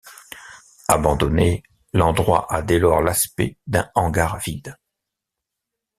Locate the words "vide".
4.39-4.75